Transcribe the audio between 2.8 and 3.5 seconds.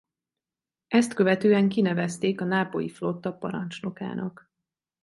flotta